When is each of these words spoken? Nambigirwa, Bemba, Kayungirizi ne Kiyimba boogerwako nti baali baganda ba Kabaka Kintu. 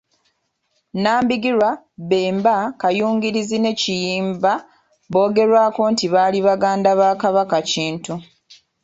Nambigirwa, 1.01 1.69
Bemba, 2.09 2.55
Kayungirizi 2.79 3.57
ne 3.61 3.71
Kiyimba 3.81 4.53
boogerwako 5.11 5.81
nti 5.91 6.05
baali 6.13 6.39
baganda 6.47 6.91
ba 6.99 7.09
Kabaka 7.21 7.59
Kintu. 7.71 8.13